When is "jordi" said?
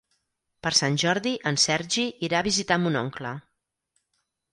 1.03-1.33